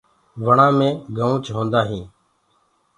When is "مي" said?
0.77-0.89